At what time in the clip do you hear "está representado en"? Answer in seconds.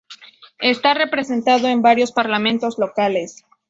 0.63-1.83